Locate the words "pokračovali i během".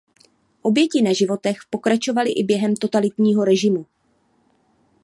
1.69-2.75